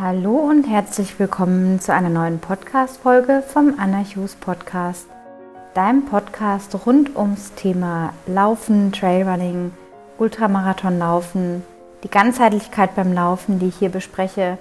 [0.00, 5.06] Hallo und herzlich willkommen zu einer neuen Podcast-Folge vom Anarchos Podcast,
[5.74, 9.72] deinem Podcast rund ums Thema Laufen, Trailrunning,
[10.16, 11.62] Ultramarathonlaufen,
[12.02, 14.56] die Ganzheitlichkeit beim Laufen, die ich hier bespreche.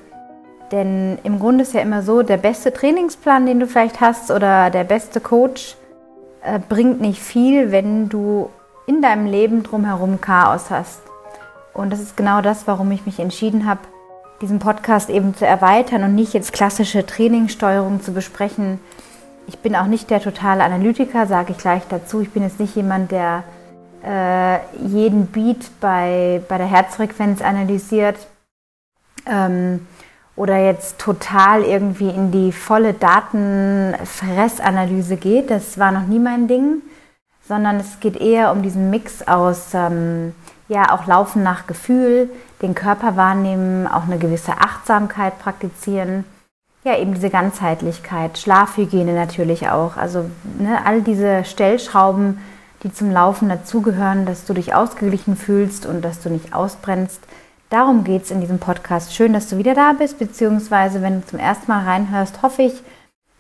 [0.74, 4.70] Denn im Grunde ist ja immer so, der beste Trainingsplan, den du vielleicht hast oder
[4.70, 5.78] der beste Coach
[6.44, 8.50] äh, bringt nicht viel, wenn du
[8.88, 11.00] in deinem Leben drumherum Chaos hast.
[11.74, 13.80] Und das ist genau das, warum ich mich entschieden habe,
[14.42, 18.80] diesen Podcast eben zu erweitern und nicht jetzt klassische Trainingssteuerung zu besprechen.
[19.48, 22.22] Ich bin auch nicht der totale Analytiker, sage ich gleich dazu.
[22.22, 23.44] Ich bin jetzt nicht jemand, der
[24.06, 28.16] äh, jeden Beat bei, bei der Herzfrequenz analysiert
[29.26, 29.86] ähm,
[30.36, 35.52] oder jetzt total irgendwie in die volle Datenfressanalyse geht.
[35.52, 36.82] Das war noch nie mein Ding,
[37.48, 40.34] sondern es geht eher um diesen Mix aus ähm,
[40.70, 42.30] ja auch Laufen nach Gefühl,
[42.62, 46.24] den Körper wahrnehmen, auch eine gewisse Achtsamkeit praktizieren.
[46.86, 49.98] Ja, eben diese Ganzheitlichkeit, Schlafhygiene natürlich auch.
[49.98, 50.30] Also
[50.60, 52.40] ne, all diese Stellschrauben,
[52.84, 57.22] die zum Laufen dazugehören, dass du dich ausgeglichen fühlst und dass du nicht ausbrennst.
[57.70, 59.14] Darum geht es in diesem Podcast.
[59.14, 62.82] Schön, dass du wieder da bist, beziehungsweise wenn du zum ersten Mal reinhörst, hoffe ich,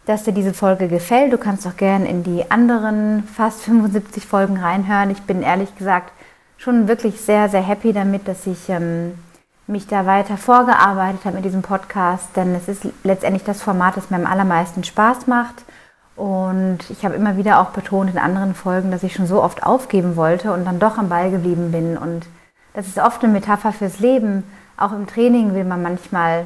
[0.05, 1.31] dass dir diese Folge gefällt.
[1.31, 5.11] Du kannst auch gerne in die anderen fast 75 Folgen reinhören.
[5.11, 6.11] Ich bin ehrlich gesagt
[6.59, 9.17] schon wirklich sehr, sehr happy damit, dass ich ähm,
[9.65, 14.09] mich da weiter vorgearbeitet habe mit diesem Podcast, denn es ist letztendlich das Format, das
[14.09, 15.63] mir am allermeisten Spaß macht.
[16.15, 19.63] Und ich habe immer wieder auch betont in anderen Folgen, dass ich schon so oft
[19.63, 21.97] aufgeben wollte und dann doch am Ball geblieben bin.
[21.97, 22.27] Und
[22.73, 24.43] das ist oft eine Metapher fürs Leben.
[24.75, 26.45] Auch im Training will man manchmal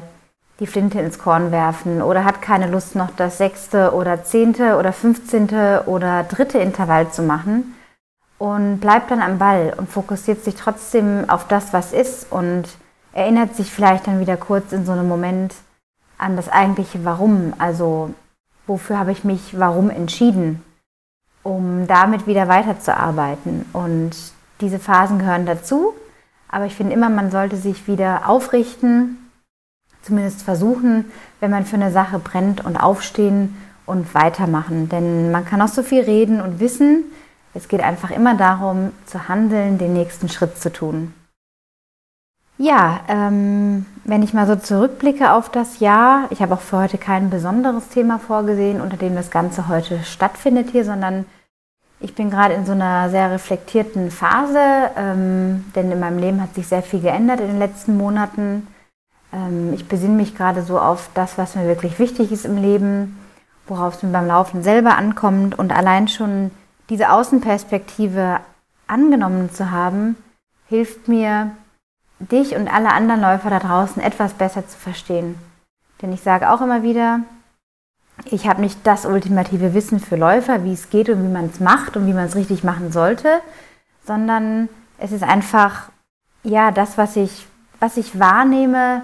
[0.60, 4.92] die Flinte ins Korn werfen oder hat keine Lust, noch das sechste oder zehnte oder
[4.92, 7.74] fünfzehnte oder dritte Intervall zu machen
[8.38, 12.64] und bleibt dann am Ball und fokussiert sich trotzdem auf das, was ist und
[13.12, 15.54] erinnert sich vielleicht dann wieder kurz in so einem Moment
[16.18, 17.54] an das eigentliche Warum.
[17.58, 18.10] Also
[18.66, 20.62] wofür habe ich mich warum entschieden,
[21.42, 23.66] um damit wieder weiterzuarbeiten.
[23.72, 24.12] Und
[24.60, 25.94] diese Phasen gehören dazu.
[26.48, 29.18] Aber ich finde immer, man sollte sich wieder aufrichten,
[30.02, 33.56] zumindest versuchen, wenn man für eine Sache brennt und aufstehen
[33.86, 34.88] und weitermachen.
[34.88, 37.04] Denn man kann auch so viel reden und wissen,
[37.54, 41.14] es geht einfach immer darum, zu handeln, den nächsten Schritt zu tun.
[42.56, 46.98] Ja, ähm, wenn ich mal so zurückblicke auf das Jahr, ich habe auch für heute
[46.98, 51.24] kein besonderes Thema vorgesehen, unter dem das Ganze heute stattfindet hier, sondern
[51.98, 54.60] ich bin gerade in so einer sehr reflektierten Phase,
[54.96, 58.68] ähm, denn in meinem Leben hat sich sehr viel geändert in den letzten Monaten.
[59.32, 63.18] Ähm, ich besinne mich gerade so auf das, was mir wirklich wichtig ist im Leben,
[63.66, 66.52] worauf es mir beim Laufen selber ankommt und allein schon
[66.88, 68.40] diese Außenperspektive
[68.86, 70.16] angenommen zu haben,
[70.68, 71.50] hilft mir,
[72.18, 75.36] dich und alle anderen Läufer da draußen etwas besser zu verstehen.
[76.00, 77.20] Denn ich sage auch immer wieder,
[78.26, 81.60] ich habe nicht das ultimative Wissen für Läufer, wie es geht und wie man es
[81.60, 83.40] macht und wie man es richtig machen sollte,
[84.06, 84.68] sondern
[84.98, 85.90] es ist einfach
[86.44, 87.46] ja das, was ich,
[87.80, 89.02] was ich wahrnehme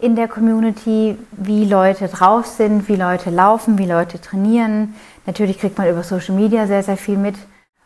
[0.00, 4.94] in der Community, wie Leute drauf sind, wie Leute laufen, wie Leute trainieren,
[5.30, 7.36] Natürlich kriegt man über Social Media sehr, sehr viel mit.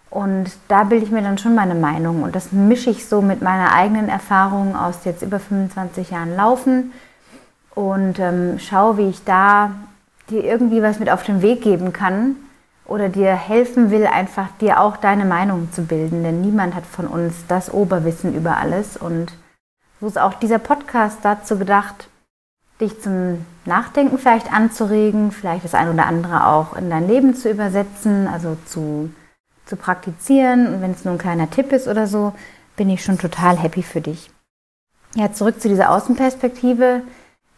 [0.09, 2.23] Und da bilde ich mir dann schon meine Meinung.
[2.23, 6.93] Und das mische ich so mit meiner eigenen Erfahrung aus jetzt über 25 Jahren Laufen
[7.75, 9.73] und ähm, schaue, wie ich da
[10.31, 12.37] dir irgendwie was mit auf den Weg geben kann
[12.87, 16.23] oder dir helfen will, einfach dir auch deine Meinung zu bilden.
[16.23, 18.97] Denn niemand hat von uns das Oberwissen über alles.
[18.97, 19.35] Und
[20.01, 22.09] so ist auch dieser Podcast dazu gedacht,
[22.81, 27.51] dich zum Nachdenken vielleicht anzuregen, vielleicht das ein oder andere auch in dein Leben zu
[27.51, 29.11] übersetzen, also zu,
[29.65, 30.67] zu praktizieren.
[30.67, 32.35] Und wenn es nur ein kleiner Tipp ist oder so,
[32.77, 34.31] bin ich schon total happy für dich.
[35.15, 37.03] Ja, zurück zu dieser Außenperspektive,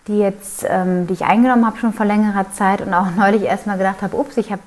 [0.06, 3.78] die jetzt, ähm, die ich eingenommen habe schon vor längerer Zeit und auch neulich erstmal
[3.78, 4.62] gedacht habe, ups, ich habe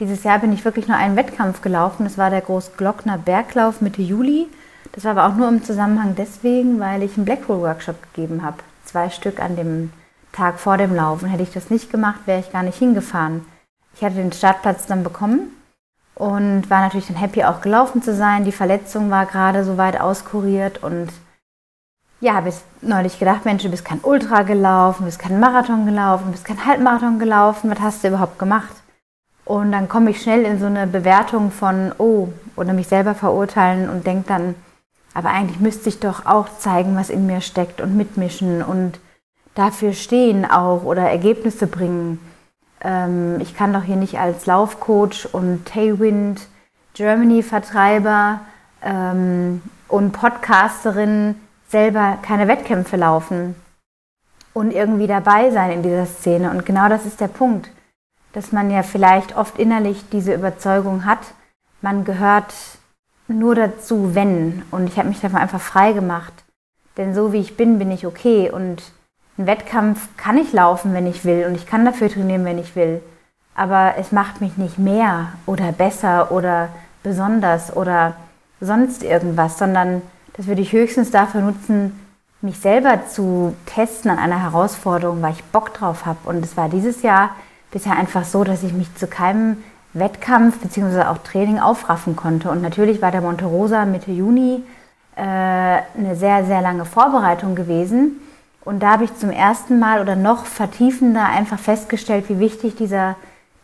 [0.00, 2.04] dieses Jahr bin ich wirklich nur einen Wettkampf gelaufen.
[2.04, 4.48] Das war der Großglockner Berglauf Mitte Juli.
[4.92, 8.56] Das war aber auch nur im Zusammenhang deswegen, weil ich einen Blackroll Workshop gegeben habe.
[8.90, 9.92] Zwei Stück an dem
[10.32, 11.28] Tag vor dem Laufen.
[11.28, 13.46] Hätte ich das nicht gemacht, wäre ich gar nicht hingefahren.
[13.94, 15.42] Ich hatte den Startplatz dann bekommen
[16.16, 18.44] und war natürlich dann happy, auch gelaufen zu sein.
[18.44, 21.08] Die Verletzung war gerade so weit auskuriert und
[22.20, 25.86] ja, habe ich neulich gedacht, Mensch, du bist kein Ultra gelaufen, du bist kein Marathon
[25.86, 28.74] gelaufen, du bist kein Halbmarathon gelaufen, was hast du überhaupt gemacht?
[29.44, 32.26] Und dann komme ich schnell in so eine Bewertung von, oh,
[32.56, 34.56] oder mich selber verurteilen und denke dann,
[35.14, 39.00] aber eigentlich müsste ich doch auch zeigen, was in mir steckt und mitmischen und
[39.54, 42.18] dafür stehen auch oder Ergebnisse bringen.
[42.80, 46.46] Ähm, ich kann doch hier nicht als Laufcoach und Tailwind
[46.94, 48.40] Germany Vertreiber
[48.82, 51.36] ähm, und Podcasterin
[51.68, 53.54] selber keine Wettkämpfe laufen.
[54.52, 56.50] und irgendwie dabei sein in dieser Szene.
[56.50, 57.70] Und genau das ist der Punkt,
[58.32, 61.20] dass man ja vielleicht oft innerlich diese Überzeugung hat,
[61.82, 62.52] man gehört
[63.34, 64.62] nur dazu, wenn.
[64.70, 66.32] Und ich habe mich davon einfach frei gemacht.
[66.96, 68.50] Denn so wie ich bin, bin ich okay.
[68.50, 68.82] Und
[69.38, 71.46] einen Wettkampf kann ich laufen, wenn ich will.
[71.46, 73.00] Und ich kann dafür trainieren, wenn ich will.
[73.54, 76.68] Aber es macht mich nicht mehr oder besser oder
[77.02, 78.14] besonders oder
[78.60, 80.02] sonst irgendwas, sondern
[80.34, 81.98] das würde ich höchstens dafür nutzen,
[82.42, 86.18] mich selber zu testen an einer Herausforderung, weil ich Bock drauf habe.
[86.24, 87.30] Und es war dieses Jahr
[87.70, 89.58] bisher einfach so, dass ich mich zu keinem
[89.92, 91.02] Wettkampf bzw.
[91.02, 92.50] auch Training aufraffen konnte.
[92.50, 94.62] Und natürlich war der Monte Rosa Mitte Juni
[95.16, 98.20] äh, eine sehr, sehr lange Vorbereitung gewesen.
[98.64, 103.16] Und da habe ich zum ersten Mal oder noch vertiefender einfach festgestellt, wie wichtig dieser,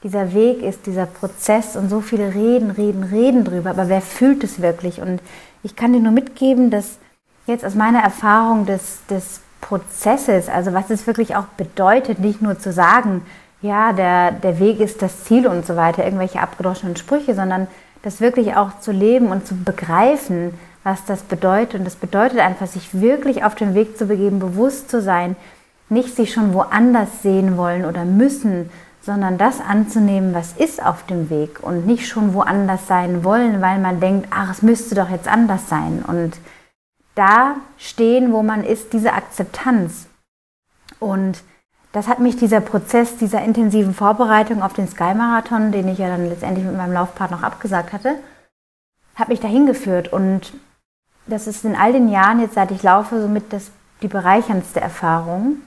[0.02, 3.70] dieser Weg ist, dieser Prozess und so viele reden, reden, reden drüber.
[3.70, 5.00] Aber wer fühlt es wirklich?
[5.00, 5.20] Und
[5.62, 6.98] ich kann dir nur mitgeben, dass
[7.46, 12.58] jetzt aus meiner Erfahrung des, des Prozesses, also was es wirklich auch bedeutet, nicht nur
[12.58, 13.22] zu sagen,
[13.62, 17.66] ja, der, der Weg ist das Ziel und so weiter, irgendwelche abgedroschenen Sprüche, sondern
[18.02, 20.54] das wirklich auch zu leben und zu begreifen,
[20.84, 21.80] was das bedeutet.
[21.80, 25.36] Und das bedeutet einfach, sich wirklich auf den Weg zu begeben, bewusst zu sein,
[25.88, 28.70] nicht sich schon woanders sehen wollen oder müssen,
[29.00, 33.78] sondern das anzunehmen, was ist auf dem Weg und nicht schon woanders sein wollen, weil
[33.78, 36.04] man denkt, ach, es müsste doch jetzt anders sein.
[36.06, 36.36] Und
[37.14, 40.06] da stehen, wo man ist, diese Akzeptanz.
[40.98, 41.42] Und
[41.96, 46.28] das hat mich dieser Prozess dieser intensiven Vorbereitung auf den Sky-Marathon, den ich ja dann
[46.28, 48.16] letztendlich mit meinem Laufpart noch abgesagt hatte,
[49.14, 50.12] hat mich dahin geführt.
[50.12, 50.52] Und
[51.26, 53.70] das ist in all den Jahren, jetzt seit ich laufe, somit das,
[54.02, 55.62] die bereicherndste Erfahrung,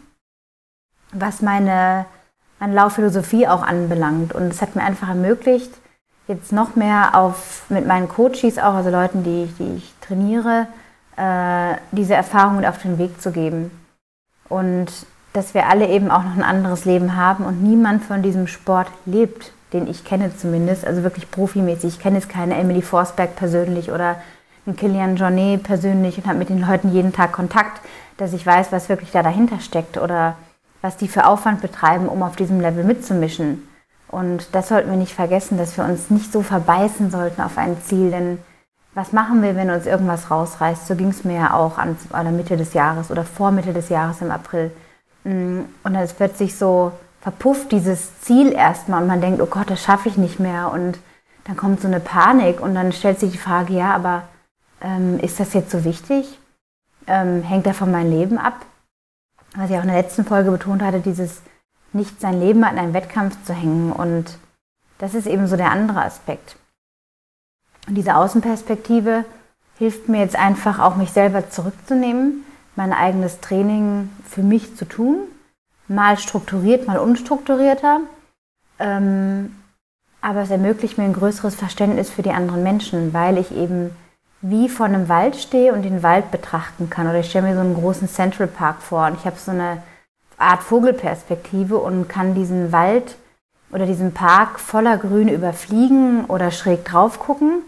[1.14, 2.06] was meine,
[2.60, 4.32] meine Laufphilosophie auch anbelangt.
[4.36, 5.72] Und es hat mir einfach ermöglicht,
[6.28, 10.68] jetzt noch mehr auf, mit meinen Coaches auch, also Leuten, die, die ich trainiere,
[11.18, 13.72] äh, diese Erfahrung mit auf den Weg zu geben.
[14.48, 14.92] Und
[15.40, 18.88] dass wir alle eben auch noch ein anderes Leben haben und niemand von diesem Sport
[19.06, 21.94] lebt, den ich kenne zumindest, also wirklich profimäßig.
[21.94, 24.18] Ich kenne jetzt keine Emily Forsberg persönlich oder
[24.66, 27.80] einen Kilian Jornet persönlich und habe mit den Leuten jeden Tag Kontakt,
[28.18, 30.36] dass ich weiß, was wirklich da dahinter steckt oder
[30.82, 33.66] was die für Aufwand betreiben, um auf diesem Level mitzumischen.
[34.10, 37.78] Und das sollten wir nicht vergessen, dass wir uns nicht so verbeißen sollten auf ein
[37.82, 38.40] Ziel, denn
[38.94, 40.86] was machen wir, wenn uns irgendwas rausreißt?
[40.86, 43.72] So ging es mir ja auch an, an der Mitte des Jahres oder vor Mitte
[43.72, 44.72] des Jahres im April.
[45.24, 49.70] Mm, und dann ist plötzlich so verpufft dieses Ziel erstmal und man denkt, oh Gott,
[49.70, 50.72] das schaffe ich nicht mehr.
[50.72, 51.00] Und
[51.46, 54.24] dann kommt so eine Panik und dann stellt sich die Frage, ja, aber
[54.82, 56.40] ähm, ist das jetzt so wichtig?
[57.08, 58.66] Ähm, hängt davon mein Leben ab?
[59.56, 61.42] Was ich auch in der letzten Folge betont hatte, dieses
[61.92, 63.92] nicht sein Leben an einen Wettkampf zu hängen.
[63.92, 64.38] Und
[65.00, 66.56] das ist eben so der andere Aspekt.
[67.88, 69.26] Und diese Außenperspektive
[69.78, 72.46] hilft mir jetzt einfach auch, mich selber zurückzunehmen
[72.80, 75.18] mein eigenes Training für mich zu tun.
[75.90, 78.00] Mal strukturiert, mal unstrukturierter.
[78.80, 79.54] Ähm,
[80.22, 83.92] aber es ermöglicht mir ein größeres Verständnis für die anderen Menschen, weil ich eben
[84.42, 87.08] wie vor einem Wald stehe und den Wald betrachten kann.
[87.08, 89.84] Oder ich stelle mir so einen großen Central Park vor und ich habe so eine
[90.38, 93.18] Art Vogelperspektive und kann diesen Wald
[93.74, 97.62] oder diesen Park voller Grün überfliegen oder schräg drauf gucken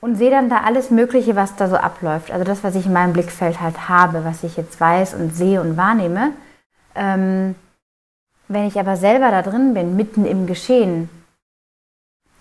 [0.00, 2.30] und sehe dann da alles Mögliche, was da so abläuft.
[2.30, 5.60] Also das, was ich in meinem Blickfeld halt habe, was ich jetzt weiß und sehe
[5.60, 6.32] und wahrnehme.
[6.94, 7.54] Ähm,
[8.48, 11.08] wenn ich aber selber da drin bin, mitten im Geschehen,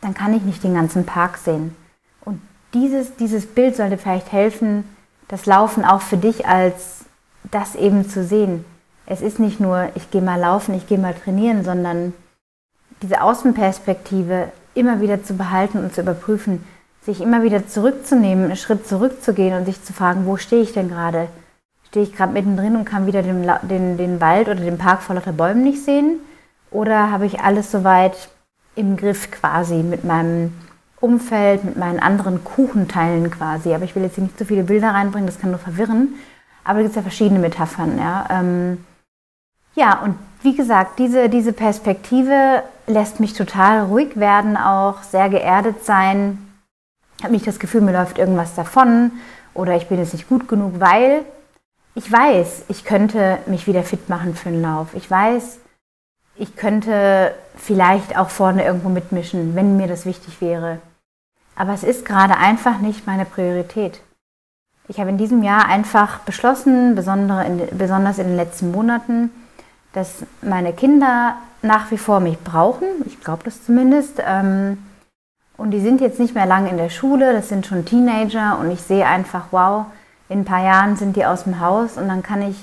[0.02, 1.76] dann kann ich nicht den ganzen Park sehen.
[2.22, 2.42] Und
[2.74, 4.86] dieses, dieses Bild sollte vielleicht helfen,
[5.28, 7.06] das Laufen auch für dich als
[7.52, 8.66] das eben zu sehen.
[9.06, 12.14] Es ist nicht nur, ich gehe mal laufen, ich gehe mal trainieren, sondern
[13.02, 16.64] diese Außenperspektive immer wieder zu behalten und zu überprüfen,
[17.02, 20.90] sich immer wieder zurückzunehmen, einen Schritt zurückzugehen und sich zu fragen, wo stehe ich denn
[20.90, 21.28] gerade?
[21.88, 25.16] Stehe ich gerade mittendrin und kann wieder den, den, den Wald oder den Park vor
[25.16, 26.20] lauter Bäumen nicht sehen?
[26.72, 28.30] Oder habe ich alles soweit
[28.76, 30.54] im Griff quasi mit meinem
[31.00, 33.74] Umfeld, mit meinen anderen Kuchenteilen quasi?
[33.74, 36.16] Aber ich will jetzt nicht zu viele Bilder reinbringen, das kann nur verwirren.
[36.64, 37.98] Aber da gibt es ja verschiedene Metaphern.
[37.98, 38.86] Ja, ähm,
[39.74, 45.84] ja und wie gesagt, diese, diese Perspektive lässt mich total ruhig werden, auch sehr geerdet
[45.86, 46.49] sein,
[47.24, 49.12] habe nicht das Gefühl, mir läuft irgendwas davon
[49.54, 51.26] oder ich bin jetzt nicht gut genug, weil
[51.96, 54.94] ich weiß, ich könnte mich wieder fit machen für einen Lauf.
[54.94, 55.60] Ich weiß,
[56.36, 60.80] ich könnte vielleicht auch vorne irgendwo mitmischen, wenn mir das wichtig wäre.
[61.56, 64.00] Aber es ist gerade einfach nicht meine Priorität.
[64.88, 69.30] Ich habe in diesem Jahr einfach beschlossen, besonders in den letzten Monaten,
[69.92, 72.88] dass meine Kinder nach wie vor mich brauchen.
[73.06, 74.22] Ich glaube das zumindest.
[74.26, 74.78] Ähm,
[75.60, 78.72] und die sind jetzt nicht mehr lange in der Schule, das sind schon Teenager und
[78.72, 79.86] ich sehe einfach, wow,
[80.30, 82.56] in ein paar Jahren sind die aus dem Haus und dann kann ich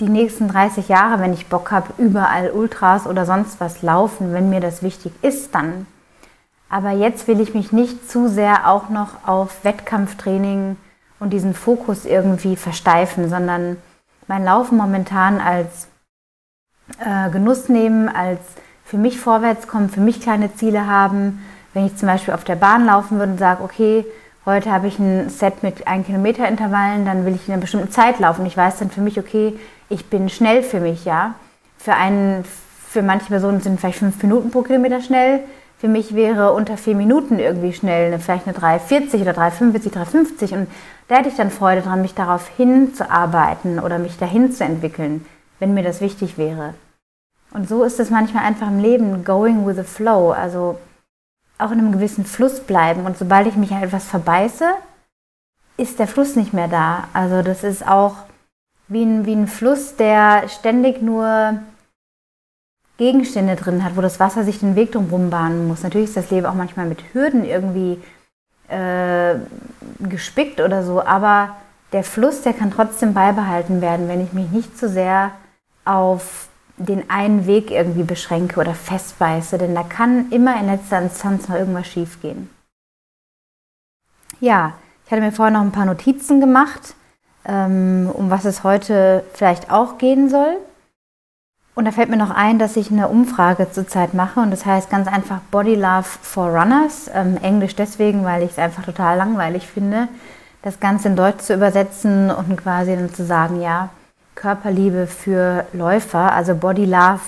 [0.00, 4.50] die nächsten 30 Jahre, wenn ich Bock habe, überall Ultras oder sonst was laufen, wenn
[4.50, 5.86] mir das wichtig ist, dann.
[6.68, 10.76] Aber jetzt will ich mich nicht zu sehr auch noch auf Wettkampftraining
[11.18, 13.76] und diesen Fokus irgendwie versteifen, sondern
[14.26, 15.88] mein Laufen momentan als
[16.98, 18.40] äh, Genuss nehmen, als
[18.84, 21.40] für mich vorwärts kommen, für mich kleine Ziele haben.
[21.72, 24.04] Wenn ich zum Beispiel auf der Bahn laufen würde und sage, okay,
[24.44, 27.90] heute habe ich ein Set mit 1 Kilometer Intervallen, dann will ich in einer bestimmten
[27.90, 28.46] Zeit laufen.
[28.46, 29.58] Ich weiß dann für mich, okay,
[29.88, 31.34] ich bin schnell für mich, ja.
[31.78, 32.44] Für einen,
[32.88, 35.40] für manche Personen sind vielleicht fünf Minuten pro Kilometer schnell.
[35.78, 40.52] Für mich wäre unter vier Minuten irgendwie schnell, vielleicht eine 3,40 oder 3,45, 3,50.
[40.52, 40.68] Und
[41.08, 45.24] da hätte ich dann Freude dran, mich darauf hinzuarbeiten oder mich dahin zu entwickeln,
[45.58, 46.74] wenn mir das wichtig wäre.
[47.52, 50.32] Und so ist es manchmal einfach im Leben, going with the flow.
[50.32, 50.78] Also
[51.60, 53.06] auch in einem gewissen Fluss bleiben.
[53.06, 54.70] Und sobald ich mich an etwas verbeiße,
[55.76, 57.08] ist der Fluss nicht mehr da.
[57.12, 58.16] Also das ist auch
[58.88, 61.60] wie ein, wie ein Fluss, der ständig nur
[62.98, 65.82] Gegenstände drin hat, wo das Wasser sich den Weg drum bahnen muss.
[65.82, 67.98] Natürlich ist das Leben auch manchmal mit Hürden irgendwie
[68.68, 69.36] äh,
[70.00, 71.56] gespickt oder so, aber
[71.92, 75.32] der Fluss, der kann trotzdem beibehalten werden, wenn ich mich nicht zu sehr
[75.86, 76.49] auf
[76.80, 81.56] den einen Weg irgendwie beschränke oder festbeiße, denn da kann immer in letzter Instanz noch
[81.56, 82.48] irgendwas schiefgehen.
[84.40, 86.94] Ja, ich hatte mir vorher noch ein paar Notizen gemacht,
[87.44, 90.56] ähm, um was es heute vielleicht auch gehen soll.
[91.74, 94.90] Und da fällt mir noch ein, dass ich eine Umfrage zurzeit mache und das heißt
[94.90, 97.10] ganz einfach Body Love for Runners.
[97.14, 100.08] Ähm, Englisch deswegen, weil ich es einfach total langweilig finde,
[100.62, 103.90] das Ganze in Deutsch zu übersetzen und quasi dann zu sagen, ja,
[104.40, 106.32] Körperliebe für Läufer.
[106.32, 107.20] Also Body Love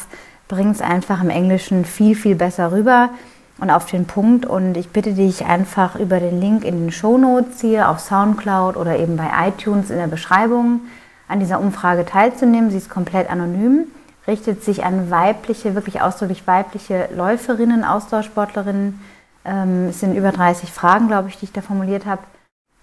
[0.49, 3.11] bringt es einfach im Englischen viel, viel besser rüber
[3.59, 4.47] und auf den Punkt.
[4.47, 8.77] Und ich bitte dich einfach über den Link in den Show Notes hier auf Soundcloud
[8.77, 10.81] oder eben bei iTunes in der Beschreibung
[11.29, 12.71] an dieser Umfrage teilzunehmen.
[12.71, 13.89] Sie ist komplett anonym,
[14.27, 19.01] richtet sich an weibliche, wirklich ausdrücklich weibliche Läuferinnen, Austauschsportlerinnen.
[19.45, 22.23] Ähm, es sind über 30 Fragen, glaube ich, die ich da formuliert habe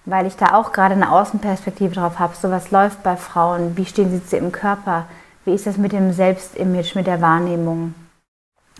[0.05, 2.35] weil ich da auch gerade eine Außenperspektive drauf habe.
[2.35, 5.05] So was läuft bei Frauen, wie stehen sie zu ihrem Körper,
[5.45, 7.93] wie ist das mit dem Selbstimage, mit der Wahrnehmung.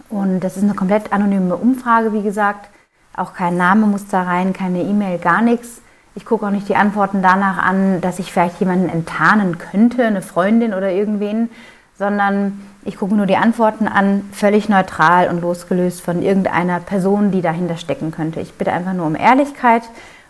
[0.09, 2.69] Und das ist eine komplett anonyme Umfrage, wie gesagt.
[3.15, 5.81] Auch kein Name muss da rein, keine E-Mail, gar nichts.
[6.15, 10.21] Ich gucke auch nicht die Antworten danach an, dass ich vielleicht jemanden enttarnen könnte, eine
[10.21, 11.49] Freundin oder irgendwen,
[11.97, 17.41] sondern ich gucke nur die Antworten an, völlig neutral und losgelöst von irgendeiner Person, die
[17.41, 18.39] dahinter stecken könnte.
[18.39, 19.83] Ich bitte einfach nur um Ehrlichkeit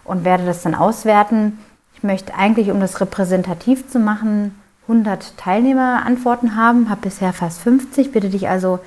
[0.09, 1.59] und werde das dann auswerten.
[1.93, 8.11] Ich möchte eigentlich, um das repräsentativ zu machen, 100 Teilnehmerantworten haben, habe bisher fast 50.
[8.11, 8.79] Bitte dich also,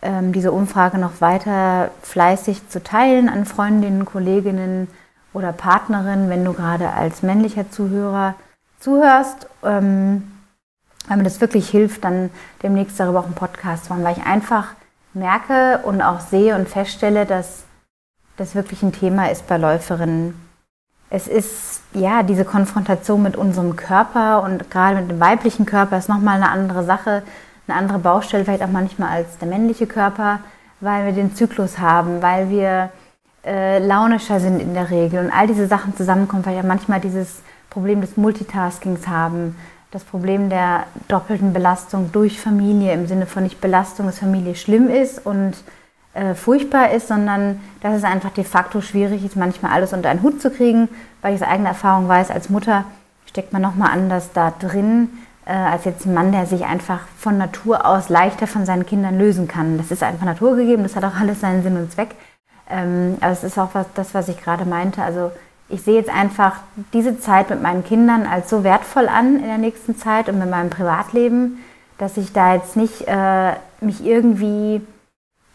[0.00, 4.86] ähm, diese Umfrage noch weiter fleißig zu teilen an Freundinnen, Kolleginnen
[5.32, 8.36] oder Partnerinnen, wenn du gerade als männlicher Zuhörer
[8.78, 9.48] zuhörst.
[9.64, 10.30] Ähm,
[11.08, 12.30] weil mir das wirklich hilft, dann
[12.62, 14.68] demnächst darüber auch einen Podcast zu machen, weil ich einfach
[15.14, 17.64] merke und auch sehe und feststelle, dass
[18.36, 20.34] das wirklich ein Thema ist bei Läuferinnen.
[21.10, 26.08] Es ist ja diese Konfrontation mit unserem Körper und gerade mit dem weiblichen Körper ist
[26.08, 27.22] nochmal eine andere Sache,
[27.68, 30.40] eine andere Baustelle, vielleicht auch manchmal als der männliche Körper,
[30.80, 32.90] weil wir den Zyklus haben, weil wir
[33.44, 37.42] äh, launischer sind in der Regel und all diese Sachen zusammenkommen, weil ja manchmal dieses
[37.70, 39.56] Problem des Multitaskings haben,
[39.90, 44.88] das Problem der doppelten Belastung durch Familie im Sinne von nicht Belastung, dass Familie schlimm
[44.88, 45.54] ist und
[46.14, 50.22] äh, furchtbar ist, sondern dass es einfach de facto schwierig ist, manchmal alles unter einen
[50.22, 50.88] Hut zu kriegen,
[51.22, 52.84] weil ich aus eigener Erfahrung weiß, als Mutter
[53.26, 55.10] steckt man nochmal anders da drin,
[55.44, 59.18] äh, als jetzt ein Mann, der sich einfach von Natur aus leichter von seinen Kindern
[59.18, 59.76] lösen kann.
[59.76, 62.10] Das ist einfach naturgegeben, das hat auch alles seinen Sinn und Zweck.
[62.70, 65.02] Ähm, aber es ist auch was, das, was ich gerade meinte.
[65.02, 65.32] Also
[65.68, 66.58] ich sehe jetzt einfach
[66.92, 70.48] diese Zeit mit meinen Kindern als so wertvoll an in der nächsten Zeit und mit
[70.48, 71.58] meinem Privatleben,
[71.98, 74.80] dass ich da jetzt nicht äh, mich irgendwie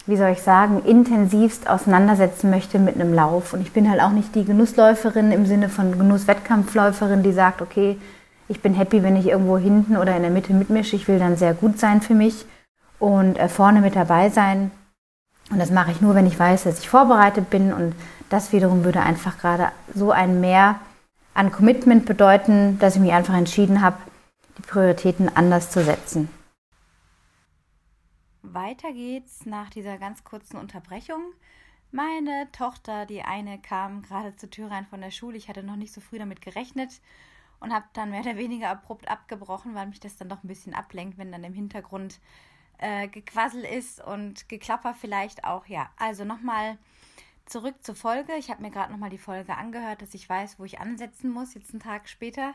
[0.10, 3.54] wie soll ich sagen, intensivst auseinandersetzen möchte mit einem Lauf.
[3.54, 7.96] Und ich bin halt auch nicht die Genussläuferin im Sinne von Genusswettkampfläuferin, die sagt, okay,
[8.48, 10.96] ich bin happy, wenn ich irgendwo hinten oder in der Mitte mitmische.
[10.96, 12.48] Ich will dann sehr gut sein für mich
[12.98, 14.72] und äh, vorne mit dabei sein.
[15.51, 17.72] Und das mache ich nur, wenn ich weiß, dass ich vorbereitet bin.
[17.72, 17.94] Und
[18.30, 20.80] das wiederum würde einfach gerade so ein Mehr
[21.36, 23.98] an Commitment bedeuten, dass ich mich einfach entschieden habe,
[24.58, 26.30] die Prioritäten anders zu setzen.
[28.41, 31.34] Weiter geht's nach dieser ganz kurzen Unterbrechung.
[31.91, 35.38] Meine Tochter, die eine, kam gerade zur Tür rein von der Schule.
[35.38, 37.01] Ich hatte noch nicht so früh damit gerechnet
[37.60, 40.74] und habe dann mehr oder weniger abrupt abgebrochen, weil mich das dann doch ein bisschen
[40.74, 42.19] ablenkt, wenn dann im Hintergrund
[42.77, 45.65] äh, Gequassel ist und Geklapper vielleicht auch.
[45.65, 46.77] Ja, also nochmal
[47.46, 48.34] zurück zur Folge.
[48.38, 51.55] Ich habe mir gerade nochmal die Folge angehört, dass ich weiß, wo ich ansetzen muss,
[51.55, 52.53] jetzt einen Tag später.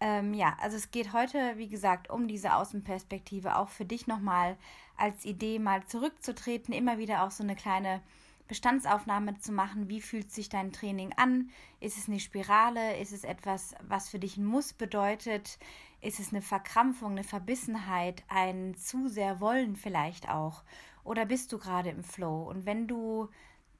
[0.00, 4.56] Ähm, ja, also es geht heute, wie gesagt, um diese Außenperspektive, auch für dich nochmal
[4.96, 8.00] als Idee mal zurückzutreten, immer wieder auch so eine kleine
[8.46, 11.48] Bestandsaufnahme zu machen, wie fühlt sich dein Training an?
[11.80, 12.98] Ist es eine Spirale?
[12.98, 15.58] Ist es etwas, was für dich ein Muss bedeutet?
[16.00, 20.62] Ist es eine Verkrampfung, eine Verbissenheit, ein zu sehr wollen vielleicht auch?
[21.04, 22.42] Oder bist du gerade im Flow?
[22.48, 23.28] Und wenn du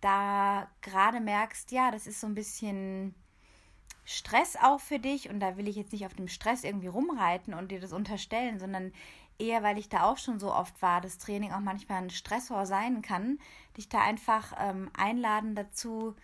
[0.01, 3.15] da gerade merkst, ja, das ist so ein bisschen
[4.05, 7.55] Stress auch für dich und da will ich jetzt nicht auf dem Stress irgendwie rumreiten
[7.55, 8.93] und dir das unterstellen, sondern
[9.39, 12.67] eher, weil ich da auch schon so oft war, das Training auch manchmal ein Stressor
[12.67, 13.39] sein kann,
[13.77, 16.15] dich da einfach ähm, einladen dazu,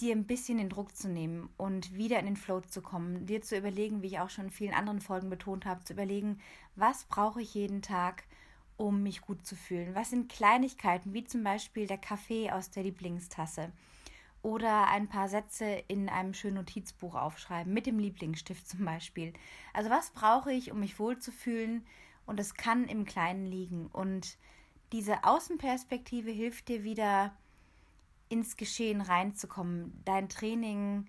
[0.00, 3.42] dir ein bisschen den Druck zu nehmen und wieder in den Flow zu kommen, dir
[3.42, 6.38] zu überlegen, wie ich auch schon in vielen anderen Folgen betont habe, zu überlegen,
[6.76, 8.24] was brauche ich jeden Tag,
[8.76, 9.94] um mich gut zu fühlen?
[9.94, 13.72] Was sind Kleinigkeiten, wie zum Beispiel der Kaffee aus der Lieblingstasse?
[14.42, 19.32] Oder ein paar Sätze in einem schönen Notizbuch aufschreiben, mit dem Lieblingsstift zum Beispiel.
[19.72, 21.86] Also was brauche ich, um mich wohlzufühlen?
[22.26, 23.86] Und es kann im Kleinen liegen.
[23.86, 24.36] Und
[24.92, 27.32] diese Außenperspektive hilft dir wieder
[28.28, 31.06] ins Geschehen reinzukommen, dein Training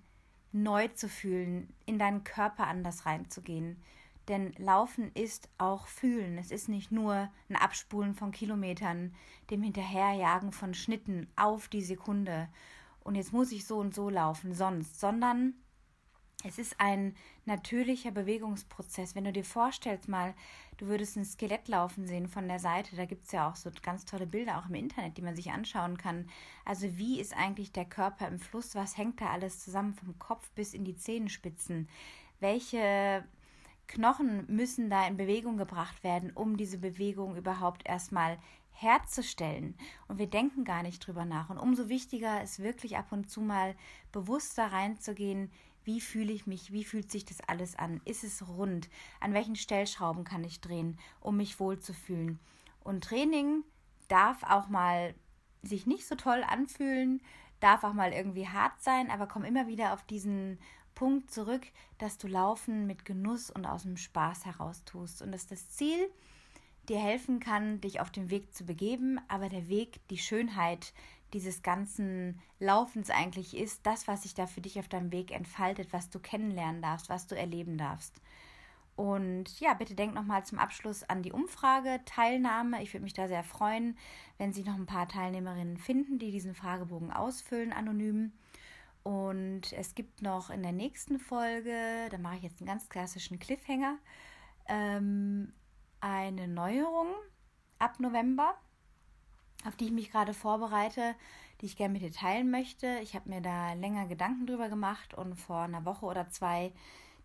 [0.52, 3.76] neu zu fühlen, in deinen Körper anders reinzugehen.
[4.28, 6.38] Denn Laufen ist auch Fühlen.
[6.38, 9.14] Es ist nicht nur ein Abspulen von Kilometern,
[9.50, 12.48] dem Hinterherjagen von Schnitten auf die Sekunde
[13.04, 15.54] und jetzt muss ich so und so laufen, sonst, sondern
[16.46, 17.14] es ist ein
[17.46, 19.14] natürlicher Bewegungsprozess.
[19.14, 20.34] Wenn du dir vorstellst mal,
[20.76, 23.70] du würdest ein Skelett laufen sehen von der Seite, da gibt es ja auch so
[23.82, 26.28] ganz tolle Bilder auch im Internet, die man sich anschauen kann.
[26.64, 28.74] Also wie ist eigentlich der Körper im Fluss?
[28.74, 31.88] Was hängt da alles zusammen vom Kopf bis in die Zehenspitzen?
[32.40, 33.24] Welche
[33.86, 38.38] Knochen müssen da in Bewegung gebracht werden, um diese Bewegung überhaupt erstmal
[38.74, 39.76] herzustellen.
[40.08, 41.48] Und wir denken gar nicht drüber nach.
[41.48, 43.74] Und umso wichtiger ist wirklich ab und zu mal
[44.12, 45.50] bewusster reinzugehen,
[45.84, 48.00] wie fühle ich mich, wie fühlt sich das alles an?
[48.04, 48.88] Ist es rund?
[49.20, 52.40] An welchen Stellschrauben kann ich drehen, um mich wohlzufühlen?
[52.82, 53.64] Und Training
[54.08, 55.14] darf auch mal
[55.62, 57.22] sich nicht so toll anfühlen,
[57.60, 60.58] darf auch mal irgendwie hart sein, aber komm immer wieder auf diesen
[60.94, 61.66] Punkt zurück,
[61.98, 65.22] dass du Laufen mit Genuss und aus dem Spaß heraus tust.
[65.22, 66.10] Und dass das Ziel
[66.88, 70.92] dir helfen kann, dich auf den Weg zu begeben, aber der Weg, die Schönheit
[71.32, 75.92] dieses ganzen Laufens eigentlich ist, das, was sich da für dich auf deinem Weg entfaltet,
[75.92, 78.20] was du kennenlernen darfst, was du erleben darfst.
[78.96, 82.80] Und ja, bitte denk nochmal zum Abschluss an die Umfrage, Teilnahme.
[82.82, 83.98] Ich würde mich da sehr freuen,
[84.38, 88.32] wenn Sie noch ein paar Teilnehmerinnen finden, die diesen Fragebogen ausfüllen, anonym.
[89.02, 93.38] Und es gibt noch in der nächsten Folge, da mache ich jetzt einen ganz klassischen
[93.38, 93.98] Cliffhanger,
[94.68, 95.52] ähm,
[96.04, 97.08] eine Neuerung
[97.78, 98.54] ab November,
[99.66, 101.14] auf die ich mich gerade vorbereite,
[101.60, 102.98] die ich gerne mit dir teilen möchte.
[103.02, 106.74] Ich habe mir da länger Gedanken drüber gemacht und vor einer Woche oder zwei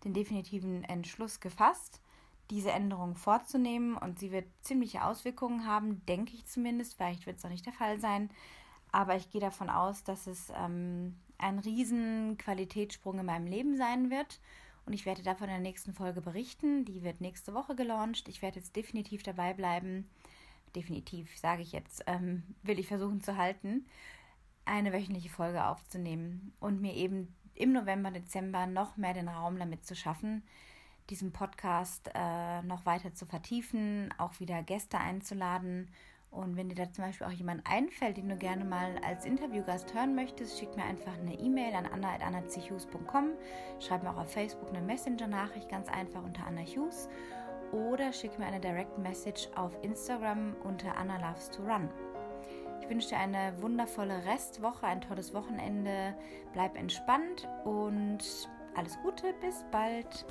[0.06, 2.02] den definitiven Entschluss gefasst,
[2.50, 3.98] diese Änderung vorzunehmen.
[3.98, 6.96] Und sie wird ziemliche Auswirkungen haben, denke ich zumindest.
[6.96, 8.30] Vielleicht wird es auch nicht der Fall sein.
[8.94, 14.10] Aber ich gehe davon aus, dass es ähm, ein riesen Qualitätssprung in meinem Leben sein
[14.10, 14.40] wird.
[14.86, 16.86] Und ich werde davon in der nächsten Folge berichten.
[16.86, 18.28] Die wird nächste Woche gelauncht.
[18.28, 20.10] Ich werde jetzt definitiv dabei bleiben.
[20.76, 23.88] Definitiv, sage ich jetzt, ähm, will ich versuchen zu halten,
[24.66, 29.86] eine wöchentliche Folge aufzunehmen und mir eben im November, Dezember noch mehr den Raum damit
[29.86, 30.44] zu schaffen,
[31.10, 35.90] diesen Podcast äh, noch weiter zu vertiefen, auch wieder Gäste einzuladen
[36.32, 39.94] und wenn dir da zum Beispiel auch jemand einfällt, den du gerne mal als Interviewgast
[39.94, 43.32] hören möchtest, schick mir einfach eine E-Mail an anna.annahughes.com.
[43.80, 47.10] Schreib mir auch auf Facebook eine Messenger-Nachricht, ganz einfach unter Anna Hughes.
[47.72, 51.90] Oder schick mir eine Direct Message auf Instagram unter Anna Loves to Run.
[52.82, 56.16] Ich wünsche dir eine wundervolle Restwoche, ein tolles Wochenende.
[56.54, 60.26] Bleib entspannt und alles Gute, bis bald.